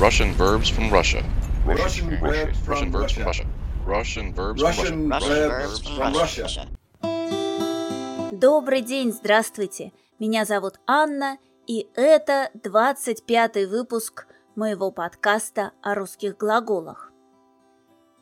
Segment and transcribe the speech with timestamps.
[0.00, 1.24] Russian verbs from Russia.
[1.66, 3.46] Russian verbs from Russian verbs from Russia.
[3.84, 4.22] Russia.
[4.22, 5.48] Russian verbs from Russia.
[5.48, 6.68] verbs from Russia.
[8.30, 9.92] Добрый день, здравствуйте.
[10.20, 17.10] Меня зовут Анна, и это 25-й выпуск моего подкаста о русских глаголах.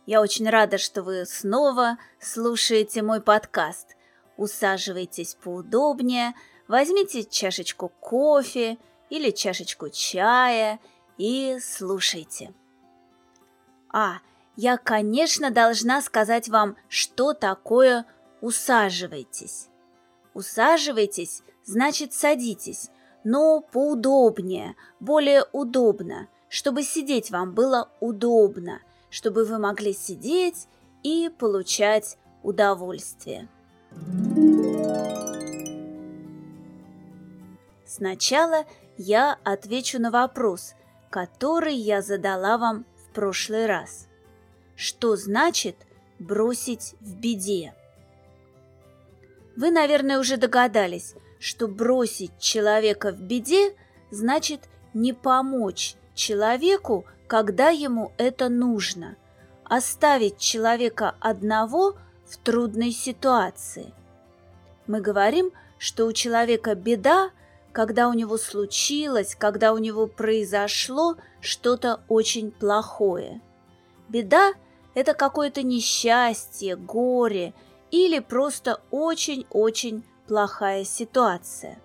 [0.06, 3.96] Я очень рада, что вы снова слушаете мой подкаст.
[4.38, 6.32] Усаживайтесь поудобнее,
[6.68, 8.78] возьмите чашечку кофе
[9.10, 10.80] или чашечку чая
[11.18, 12.52] и слушайте.
[13.92, 14.18] А,
[14.56, 18.04] я, конечно, должна сказать вам, что такое
[18.40, 19.68] «усаживайтесь».
[20.34, 22.90] Усаживайтесь значит садитесь,
[23.24, 28.80] но поудобнее, более удобно, чтобы сидеть вам было удобно,
[29.10, 30.68] чтобы вы могли сидеть
[31.02, 33.48] и получать удовольствие.
[37.86, 38.64] Сначала
[38.98, 40.74] я отвечу на вопрос,
[41.10, 44.08] который я задала вам в прошлый раз.
[44.74, 45.76] Что значит
[46.18, 47.74] бросить в беде?
[49.56, 53.74] Вы, наверное, уже догадались, что бросить человека в беде
[54.10, 59.16] значит не помочь человеку, когда ему это нужно,
[59.64, 63.92] оставить человека одного в трудной ситуации.
[64.86, 67.30] Мы говорим, что у человека беда,
[67.76, 73.42] когда у него случилось, когда у него произошло что-то очень плохое.
[74.08, 74.54] Беда–
[74.94, 77.52] это какое-то несчастье, горе–
[77.90, 81.78] или просто очень-очень плохая ситуация.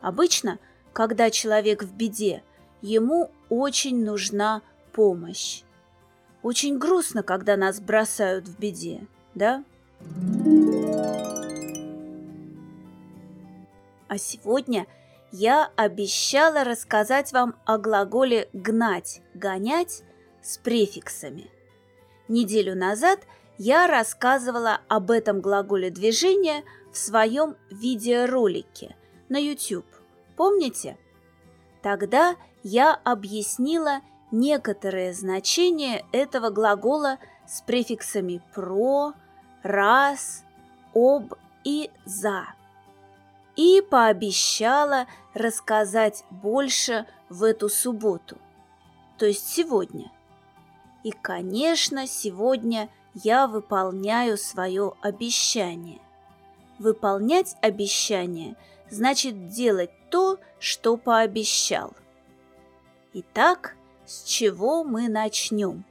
[0.00, 0.60] Обычно,
[0.92, 2.44] когда человек в беде,
[2.80, 5.62] ему очень нужна помощь.
[6.42, 9.64] Очень грустно, когда нас бросают в беде, да?
[14.08, 14.86] А сегодня
[15.32, 20.02] я обещала рассказать вам о глаголе «гнать», «гонять»
[20.42, 21.50] с префиксами.
[22.28, 23.20] Неделю назад–
[23.58, 28.96] я рассказывала об этом глаголе движения в своем видеоролике
[29.28, 29.86] на YouTube.
[30.36, 30.98] Помните?
[31.82, 34.00] Тогда я объяснила
[34.32, 39.12] некоторые значения этого глагола с префиксами «про»,
[39.62, 40.44] «раз»,
[40.94, 42.46] «об» и «за».
[43.56, 48.38] И пообещала рассказать больше в эту субботу,
[49.18, 50.10] то есть сегодня.
[51.02, 56.00] И, конечно, сегодня– я выполняю свое обещание.
[56.78, 58.56] Выполнять обещание
[58.90, 61.94] значит делать то, что пообещал.
[63.12, 65.84] Итак, с чего мы начнем?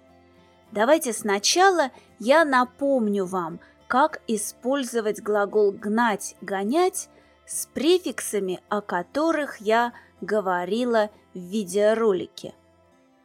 [0.71, 7.09] Давайте сначала я напомню вам, как использовать глагол «гнать», «гонять»
[7.45, 12.53] с префиксами, о которых я говорила в видеоролике.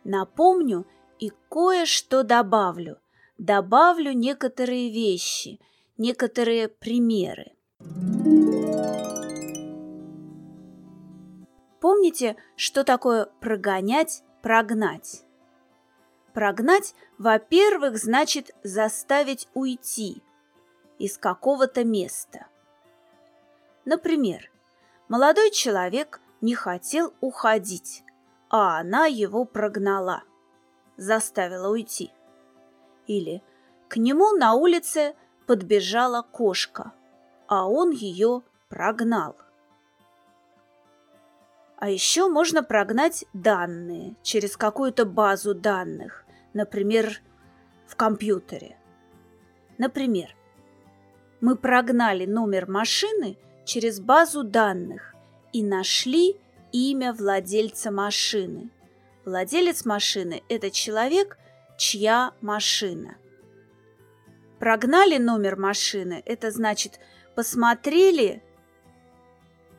[0.04, 0.86] Напомню
[1.18, 2.98] и кое-что добавлю–
[3.38, 5.60] добавлю некоторые вещи,
[5.96, 7.52] некоторые примеры.
[11.80, 15.24] Помните, что такое прогонять, прогнать?
[16.34, 20.22] Прогнать, во-первых, значит заставить уйти
[20.98, 22.48] из какого-то места.
[23.88, 24.50] Например,
[25.08, 28.04] молодой человек не хотел уходить,
[28.50, 30.24] а она его прогнала,
[30.98, 32.12] заставила уйти.
[33.06, 33.42] Или
[33.88, 35.14] к нему на улице
[35.46, 36.92] подбежала кошка,
[37.46, 39.36] а он ее прогнал.
[41.78, 47.22] А еще можно прогнать данные через какую-то базу данных, например,
[47.86, 48.78] в компьютере.
[49.78, 50.36] Например,
[51.40, 53.38] мы прогнали номер машины
[53.68, 55.14] через базу данных
[55.52, 56.36] и нашли
[56.72, 58.70] имя владельца машины.
[59.26, 61.38] Владелец машины– это человек,
[61.76, 63.18] чья машина.
[64.58, 66.98] Прогнали номер машины, это значит
[67.36, 68.42] посмотрели,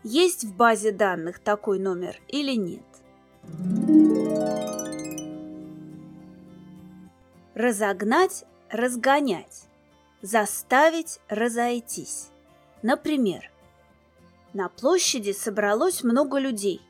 [0.03, 2.85] есть в базе данных такой номер или нет.
[7.55, 9.63] Разогнать, разгонять.
[10.21, 12.29] Заставить разойтись.
[12.81, 13.49] Например,
[14.53, 16.81] на площади собралось много людей,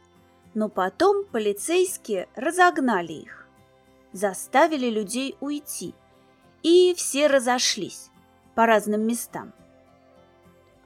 [0.53, 3.39] но потом полицейские разогнали их
[4.11, 5.94] заставили людей уйти,
[6.63, 8.09] и все разошлись
[8.56, 9.53] по разным местам.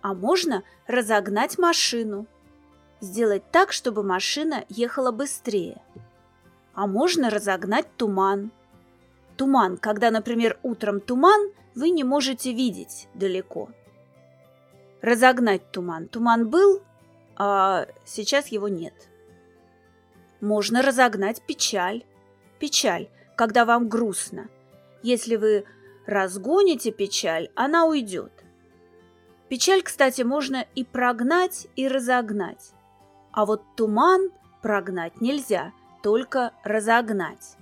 [0.01, 2.25] А можно разогнать машину,
[2.99, 5.81] сделать так, чтобы машина ехала быстрее.
[6.73, 8.51] А можно разогнать туман.
[9.37, 13.69] Туман, когда, например, утром туман, вы не можете видеть далеко.
[15.03, 16.07] Разогнать туман.
[16.07, 16.81] Туман был,
[17.35, 18.95] а сейчас его нет.
[20.41, 22.03] Можно разогнать печаль
[22.63, 24.47] печаль, когда вам грустно.
[25.01, 25.65] Если вы
[26.05, 28.31] разгоните печаль, она уйдет.
[29.49, 32.71] Печаль, кстати, можно и прогнать, и разогнать.
[33.33, 37.57] А вот туман прогнать нельзя, только разогнать.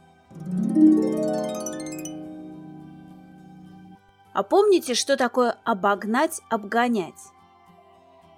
[4.33, 7.19] А помните, что такое обогнать, обгонять?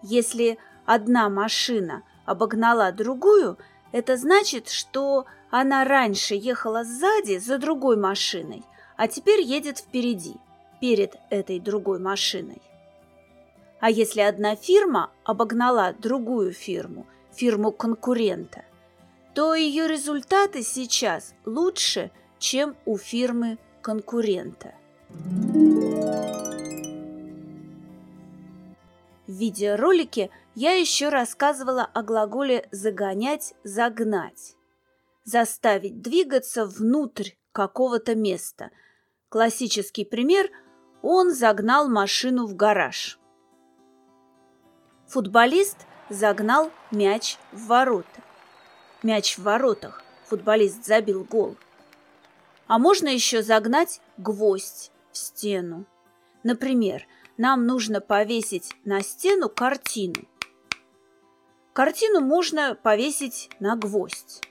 [0.02, 3.58] Если одна машина обогнала другую,
[3.92, 8.64] это значит, что она раньше ехала сзади за другой машиной,
[8.98, 10.36] а теперь едет впереди,
[10.82, 12.62] перед этой другой машиной.
[13.80, 18.66] А если одна фирма обогнала другую фирму, фирму конкурента,
[19.34, 24.74] то ее результаты сейчас лучше, чем у фирмы конкурента.
[29.28, 34.56] В видеоролике я еще рассказывала о глаголе «загонять», «загнать».
[35.24, 38.72] Заставить двигаться внутрь какого-то места.
[39.30, 40.50] Классический пример–
[41.04, 43.20] он загнал машину в гараж.
[45.08, 45.78] Футболист
[46.10, 48.24] загнал мяч в ворота.
[49.04, 50.02] Мяч в воротах.
[50.24, 51.58] Футболист забил гол.
[52.68, 55.86] А можно еще загнать гвоздь в стену.
[56.44, 57.08] Например,
[57.38, 60.28] нам нужно повесить на стену картину.
[61.72, 64.44] Картину можно повесить на гвоздь.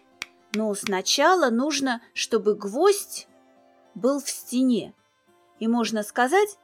[0.55, 3.29] Но сначала нужно, чтобы гвоздь
[3.95, 4.95] был в стене.
[5.59, 6.59] И можно сказать,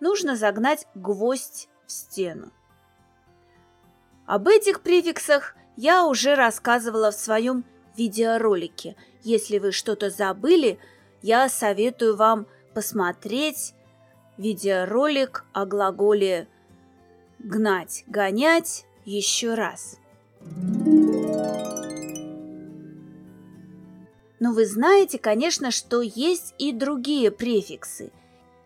[0.00, 2.52] нужно загнать гвоздь в стену.
[4.26, 7.64] Об этих префиксах я уже рассказывала в своем
[7.96, 8.96] видеоролике.
[9.22, 10.78] Если вы что-то забыли,
[11.22, 12.46] я советую вам
[12.76, 13.72] посмотреть
[14.36, 16.46] видеоролик о глаголе
[17.38, 19.96] «гнать», «гонять» еще раз.
[24.38, 28.12] Но вы знаете, конечно, что есть и другие префиксы.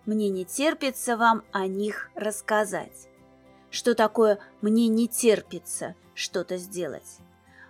[0.06, 3.08] Мне не терпится вам о них рассказать.
[3.70, 7.18] Что такое «мне не терпится» что-то сделать?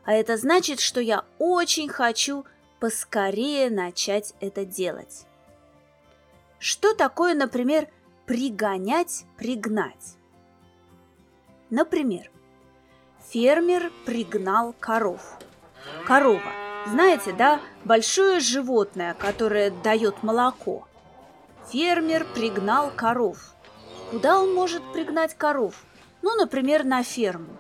[0.06, 2.46] А это значит, что я очень хочу
[2.78, 5.26] поскорее начать это делать.
[6.60, 7.88] Что такое, например,
[8.26, 10.18] пригонять, пригнать?
[11.70, 12.30] Например,
[13.30, 15.38] фермер пригнал коров.
[16.06, 16.52] Корова.
[16.86, 20.86] Знаете, да, большое животное, которое дает молоко.
[21.70, 23.54] Фермер пригнал коров.
[24.10, 25.82] Куда он может пригнать коров?
[26.20, 27.56] Ну, например, на ферму.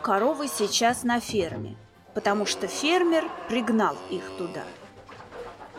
[0.00, 1.76] Коровы сейчас на ферме,
[2.14, 4.62] потому что фермер пригнал их туда.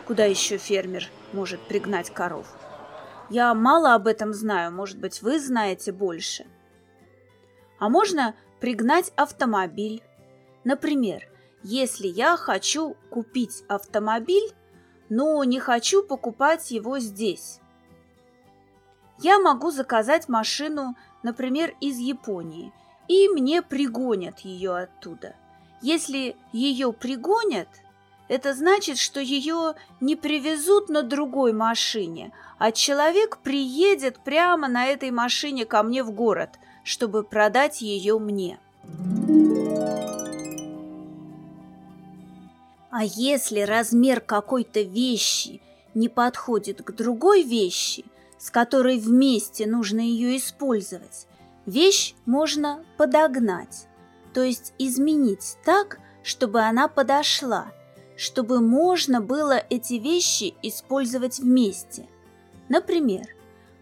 [0.06, 2.46] Куда еще фермер может пригнать коров.
[3.30, 6.46] Я мало об этом знаю, может быть, вы знаете больше.
[7.78, 10.02] А можно пригнать автомобиль.
[10.62, 11.26] Например,
[11.62, 14.52] если я хочу купить автомобиль,
[15.08, 17.60] но не хочу покупать его здесь.
[19.18, 22.72] Я могу заказать машину, например, из Японии,
[23.08, 25.34] и мне пригонят ее оттуда.
[25.80, 27.68] Если ее пригонят–
[28.28, 35.10] это значит, что ее не привезут на другой машине, а человек приедет прямо на этой
[35.10, 36.50] машине ко мне в город,
[36.84, 38.58] чтобы продать ее мне.
[42.90, 45.60] А если размер какой-то вещи
[45.94, 48.04] не подходит к другой вещи,
[48.38, 51.26] с которой вместе нужно ее использовать,
[51.66, 53.88] вещь можно подогнать,
[54.32, 57.66] то есть изменить так, чтобы она подошла–
[58.16, 62.06] чтобы можно было эти вещи использовать вместе.
[62.68, 63.26] Например,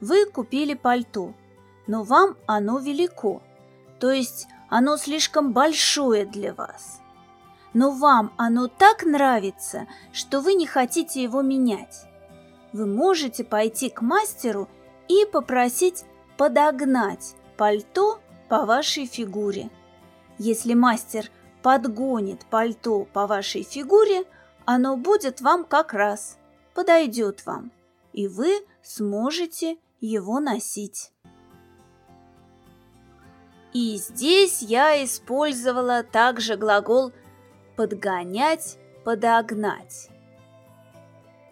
[0.00, 1.34] вы купили пальто,
[1.86, 3.42] но вам оно велико,
[4.00, 7.00] то есть оно слишком большое для вас.
[7.74, 12.04] Но вам оно так нравится, что вы не хотите его менять.
[12.72, 14.68] Вы можете пойти к мастеру
[15.08, 16.04] и попросить
[16.36, 19.70] подогнать пальто по вашей фигуре.
[20.38, 21.30] Если мастер–
[21.62, 24.24] подгонит пальто по вашей фигуре,
[24.64, 26.38] оно будет вам как раз,
[26.74, 27.70] подойдет вам,
[28.12, 31.12] и вы сможете его носить.
[33.72, 37.12] И здесь я использовала также глагол
[37.76, 40.08] «подгонять», «подогнать».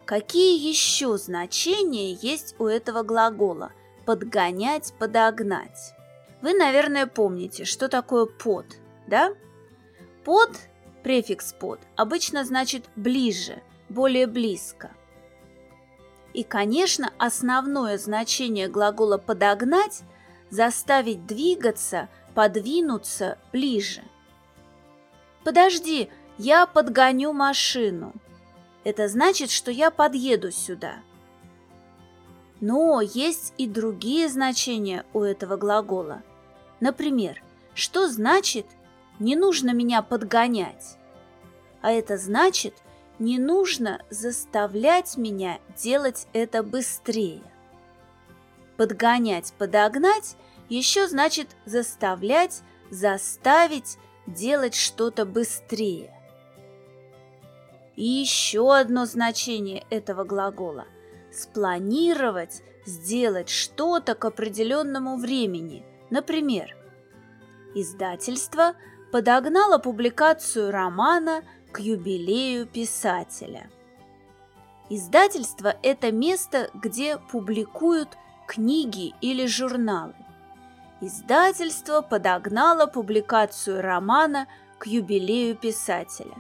[0.05, 3.73] Какие еще значения есть у этого глагола
[4.05, 5.95] «подгонять», «подогнать»?
[6.43, 8.67] Вы, наверное, помните, что такое «под»,
[9.07, 9.31] да?
[10.31, 10.57] Под,
[11.03, 14.93] префикс под, обычно значит ближе, более близко.
[16.35, 20.03] И, конечно, основное значение глагола «подогнать»–
[20.51, 24.03] заставить двигаться, подвинуться ближе.
[25.43, 26.09] «Подожди,
[26.39, 28.13] я подгоню машину».
[28.85, 30.99] Это значит, что я подъеду сюда.
[32.61, 36.23] Но есть и другие значения у этого глагола.
[36.79, 37.43] Например,
[37.75, 38.67] что значит
[39.21, 40.99] «не нужно меня подгонять»?
[41.81, 42.75] А это значит
[43.21, 47.43] «не нужно заставлять меня делать это быстрее».
[48.77, 50.37] Подгонять, подогнать
[50.69, 56.15] еще значит заставлять, заставить делать что-то быстрее.
[57.97, 60.87] И еще одно значение этого глагола–
[61.33, 65.85] спланировать, сделать что-то к определенному времени.
[66.09, 66.77] Например,
[67.75, 68.75] издательство
[69.13, 73.71] подогнало публикацию романа к юбилею писателя.
[74.89, 80.15] Издательство– это место, где публикуют книги или журналы.
[81.01, 84.49] Издательство подогнало публикацию романа
[84.79, 86.35] к юбилею писателя.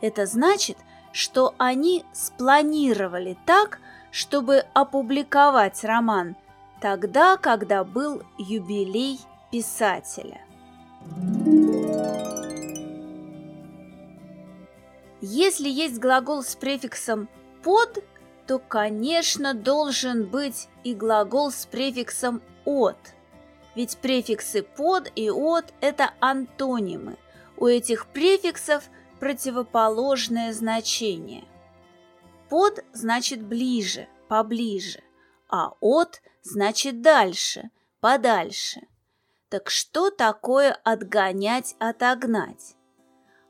[0.00, 0.78] Это значит,
[1.12, 3.80] что они спланировали так,
[4.10, 6.36] чтобы опубликовать роман
[6.80, 10.40] тогда, когда был юбилей писателя.
[15.20, 17.28] Если есть глагол с префиксом
[17.62, 18.04] «под»,
[18.46, 22.96] то, конечно, должен быть и глагол с префиксом «от».
[23.74, 27.18] Ведь префиксы «под» и «от»– это антонимы.
[27.56, 28.84] У этих префиксов
[29.18, 31.44] противоположное значение.
[32.48, 35.02] «Под» значит «ближе», «поближе»,
[35.48, 37.70] а «от» значит «дальше»,
[38.00, 38.82] «подальше».
[39.48, 42.76] Так что такое отгонять, отогнать?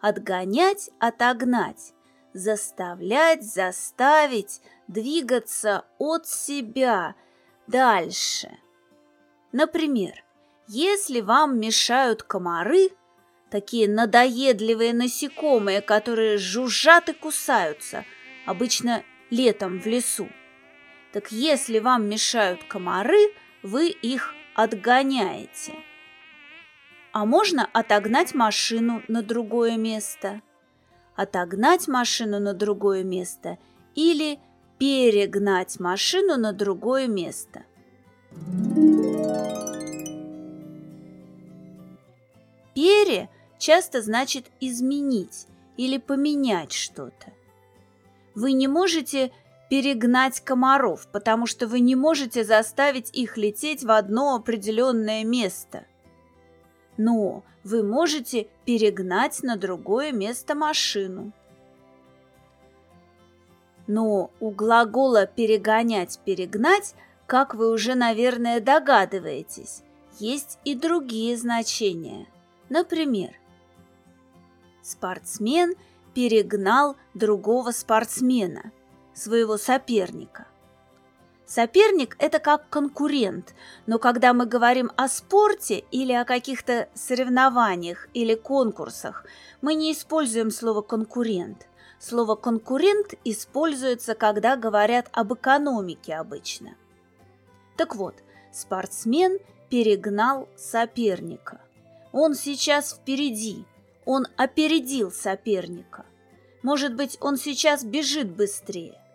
[0.00, 1.93] Отгонять, отогнать
[2.33, 7.14] заставлять, заставить двигаться от себя
[7.67, 8.50] дальше.
[9.52, 10.25] Например,
[10.67, 12.90] если вам мешают комары,
[13.50, 18.05] такие надоедливые насекомые, которые жужжат и кусаются,
[18.47, 20.28] обычно летом в лесу,
[21.12, 25.75] так если вам мешают комары, вы их отгоняете.
[27.19, 30.41] А можно отогнать машину на другое место–
[31.17, 33.59] отогнать машину на другое место
[33.97, 34.39] или
[34.79, 37.65] перегнать машину на другое место.
[42.77, 47.33] Пере часто значит изменить или поменять что-то.
[48.37, 49.33] Вы не можете
[49.69, 55.85] перегнать комаров, потому что вы не можете заставить их лететь в одно определенное место–
[56.99, 61.33] но вы можете перегнать на другое место машину.
[63.87, 66.95] Но у глагола «перегонять», «перегнать»,
[67.26, 69.83] как вы уже, наверное, догадываетесь,
[70.19, 72.26] есть и другие значения.
[72.69, 73.35] Например,
[74.83, 75.75] спортсмен
[76.14, 78.73] перегнал другого спортсмена,
[79.14, 80.47] своего соперника–
[81.49, 83.55] Соперник– это как конкурент,
[83.87, 89.25] но когда мы говорим о спорте или о каких-то соревнованиях или конкурсах,
[89.62, 91.67] мы не используем слово «конкурент».
[91.99, 96.75] Слово «конкурент» используется, когда говорят об экономике обычно.
[97.78, 98.17] Так вот,
[98.52, 99.38] спортсмен
[99.71, 101.62] перегнал соперника.
[102.12, 103.64] Он сейчас впереди,
[104.05, 106.05] он опередил соперника.
[106.62, 109.00] Может быть, он сейчас бежит быстрее–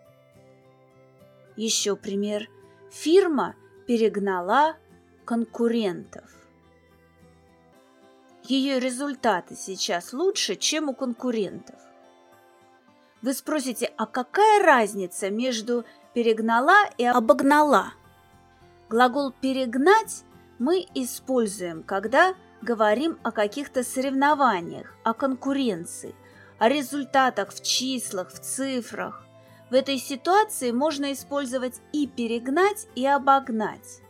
[1.56, 2.48] еще пример.
[2.90, 3.54] Фирма
[3.86, 4.76] перегнала
[5.24, 6.30] конкурентов.
[8.44, 11.80] Ее результаты сейчас лучше, чем у конкурентов.
[13.22, 17.94] Вы спросите, а какая разница между перегнала и обогнала?
[18.90, 20.24] Глагол «перегнать»
[20.58, 26.14] мы используем, когда говорим о каких-то соревнованиях, о конкуренции,
[26.58, 29.24] о результатах в числах, в цифрах.
[29.70, 34.00] В этой ситуации можно использовать и перегнать, и обогнать.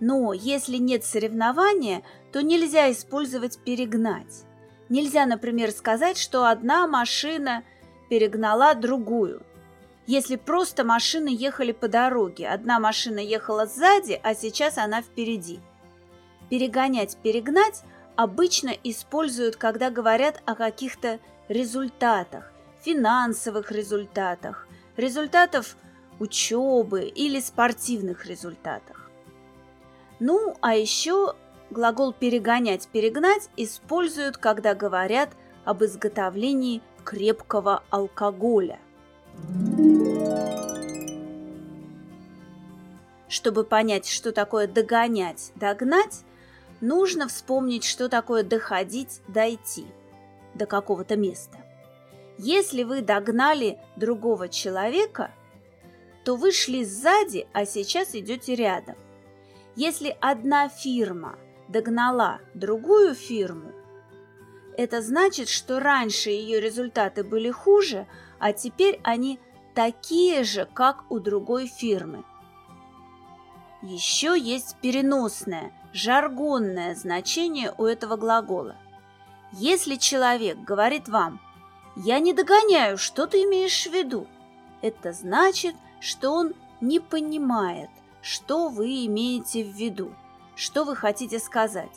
[0.00, 2.02] Но если нет соревнования,
[2.32, 4.44] то нельзя использовать перегнать.
[4.88, 7.64] Нельзя, например, сказать, что одна машина
[8.08, 9.42] перегнала другую.
[10.06, 15.60] Если просто машины ехали по дороге, одна машина ехала сзади, а сейчас она впереди.
[16.48, 17.82] Перегонять, перегнать
[18.14, 22.52] обычно используют, когда говорят о каких-то результатах,
[22.82, 24.65] финансовых результатах,
[24.96, 25.76] результатов
[26.18, 29.10] учебы или спортивных результатах.
[30.18, 31.34] Ну, а еще
[31.70, 35.30] глагол «перегонять», «перегнать» используют, когда говорят
[35.64, 38.78] об изготовлении крепкого алкоголя.
[43.28, 46.24] Чтобы понять, что такое догонять, догнать,
[46.80, 49.86] нужно вспомнить, что такое доходить, дойти
[50.54, 51.58] до какого-то места.
[52.38, 55.30] Если вы догнали другого человека,
[56.24, 58.96] то вы шли сзади, а сейчас идете рядом.
[59.74, 61.38] Если одна фирма
[61.68, 63.72] догнала другую фирму,
[64.76, 68.06] это значит, что раньше ее результаты были хуже,
[68.38, 69.40] а теперь они
[69.74, 72.24] такие же, как у другой фирмы.
[73.82, 78.76] Еще есть переносное, жаргонное значение у этого глагола.
[79.52, 81.40] Если человек говорит вам
[81.96, 84.26] «я не догоняю, что ты имеешь в виду»,
[84.82, 87.90] это значит, что он не понимает,
[88.22, 90.14] что вы имеете в виду,
[90.54, 91.90] что вы хотите сказать.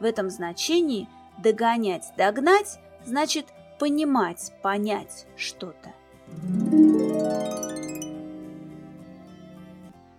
[0.00, 1.08] В этом значении
[1.38, 3.46] догонять, догнать значит
[3.78, 5.92] понимать, понять что-то.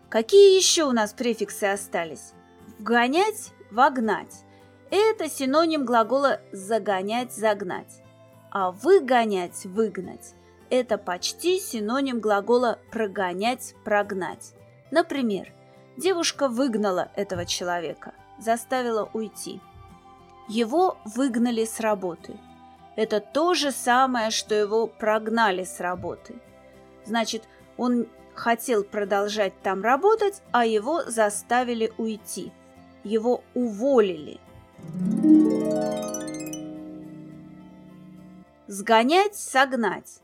[0.09, 2.33] Какие еще у нас префиксы остались?
[2.77, 4.43] Вгонять, вогнать.
[4.91, 8.02] Это синоним глагола загонять, загнать.
[8.55, 10.35] А выгонять, выгнать–
[10.69, 14.53] это почти синоним глагола прогонять, прогнать.
[14.91, 15.51] Например,
[15.97, 19.59] девушка выгнала этого человека, заставила уйти.
[20.47, 22.37] Его выгнали с работы.
[22.95, 26.35] Это то же самое, что его прогнали с работы.
[27.05, 27.45] Значит,
[27.75, 28.05] он
[28.35, 32.51] хотел продолжать там работать, а его заставили уйти.
[33.03, 34.39] Его уволили.
[38.67, 40.21] Сгонять, согнать.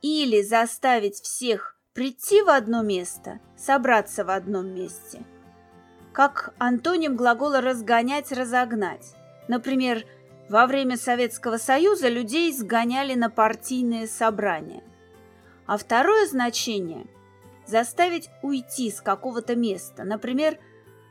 [0.00, 5.22] Или заставить всех Прийти в одно место, собраться в одном месте.
[6.14, 9.14] Как антоним глагола «разгонять», «разогнать».
[9.46, 10.02] Например,
[10.48, 14.82] во время Советского Союза людей сгоняли на партийные собрания.
[15.66, 17.06] А второе значение–
[17.66, 20.58] заставить уйти с какого-то места, например,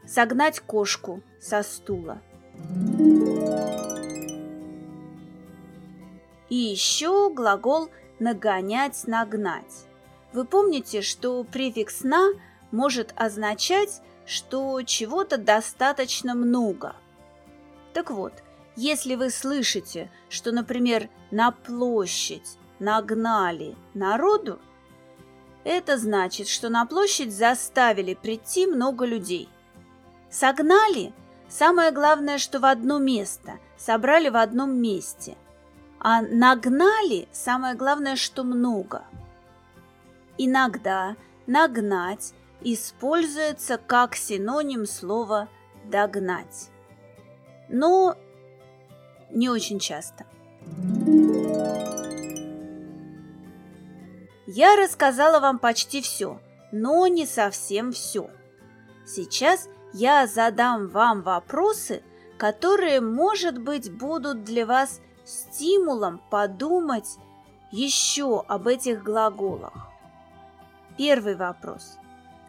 [0.07, 2.21] согнать кошку со стула.
[6.51, 7.89] И еще глагол
[8.19, 9.87] «нагонять», «нагнать».
[10.33, 12.33] Вы помните, что префикс «на»
[12.71, 16.93] может означать, что чего-то достаточно много.
[17.93, 18.33] Так вот,
[18.75, 24.59] если вы слышите, что, например, на площадь нагнали народу,
[25.63, 29.47] это значит, что на площадь заставили прийти много людей.
[30.29, 31.13] Согнали–
[31.47, 35.37] самое главное, что в одно место, собрали в одном месте.
[36.03, 39.03] А нагнали– самое главное, что много–
[40.43, 45.49] Иногда «нагнать» используется как синоним слова
[45.85, 46.71] «догнать».
[47.69, 48.15] Но
[49.29, 50.25] не очень часто.
[54.47, 58.27] Я рассказала вам почти все, но не совсем все.
[59.05, 62.01] Сейчас я задам вам вопросы,
[62.39, 67.17] которые, может быть, будут для вас стимулом подумать
[67.71, 69.89] еще об этих глаголах.
[70.97, 71.97] Первый вопрос.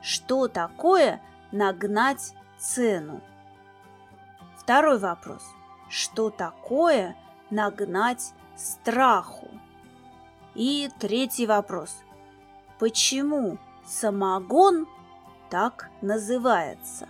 [0.03, 3.21] Что такое нагнать цену?
[4.57, 5.43] Второй вопрос.
[5.89, 7.17] Что такое
[7.51, 9.49] нагнать страху?
[10.55, 11.97] И третий вопрос.
[12.79, 14.87] Почему самогон
[15.51, 17.09] так называется?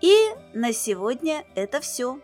[0.00, 0.14] И
[0.54, 2.20] на сегодня это все.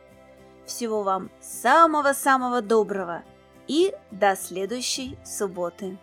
[0.66, 3.22] Всего вам самого-самого доброго
[3.68, 5.98] и до следующей субботы.